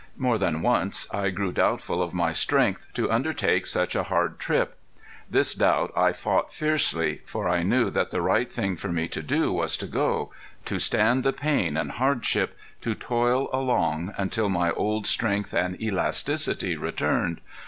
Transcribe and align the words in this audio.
More 0.17 0.39
than 0.39 0.63
once 0.63 1.05
I 1.13 1.29
grew 1.29 1.51
doubtful 1.51 2.01
of 2.01 2.11
my 2.11 2.31
strength 2.33 2.87
to 2.95 3.11
undertake 3.11 3.67
such 3.67 3.95
a 3.95 4.01
hard 4.05 4.39
trip. 4.39 4.79
This 5.29 5.53
doubt 5.53 5.93
I 5.95 6.11
fought 6.11 6.51
fiercely, 6.51 7.21
for 7.23 7.47
I 7.47 7.61
knew 7.61 7.91
that 7.91 8.09
the 8.09 8.19
right 8.23 8.51
thing 8.51 8.75
for 8.77 8.87
me 8.91 9.07
to 9.09 9.21
do 9.21 9.53
was 9.53 9.77
to 9.77 9.85
go 9.85 10.31
to 10.65 10.79
stand 10.79 11.23
the 11.23 11.31
pain 11.33 11.77
and 11.77 11.91
hardship 11.91 12.57
to 12.81 12.95
toil 12.95 13.47
along 13.53 14.15
until 14.17 14.49
my 14.49 14.71
old 14.71 15.05
strength 15.05 15.53
and 15.53 15.79
elasticity 15.79 16.75
returned. 16.75 17.39